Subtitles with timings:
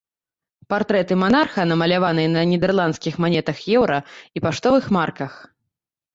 [0.73, 3.99] Партрэты манарха намаляваныя на нідэрландскіх манетах еўра
[4.39, 5.31] і паштовых марках.